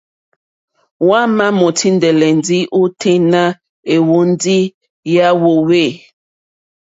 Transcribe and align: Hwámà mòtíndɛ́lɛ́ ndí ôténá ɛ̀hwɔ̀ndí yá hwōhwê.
Hwámà 1.05 1.45
mòtíndɛ́lɛ́ 1.59 2.31
ndí 2.37 2.57
ôténá 2.81 3.43
ɛ̀hwɔ̀ndí 3.93 4.57
yá 5.13 5.27
hwōhwê. 5.39 5.83